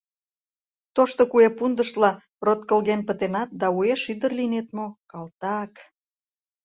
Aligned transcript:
Тошто 0.95 1.21
куэ 1.31 1.49
пундышла 1.57 2.11
роткылген 2.45 3.01
пытенат 3.07 3.49
да 3.59 3.67
уэш 3.77 4.01
ӱдыр 4.13 4.31
лийнет 4.39 4.67
мо, 4.77 4.87
калтак! 5.11 5.73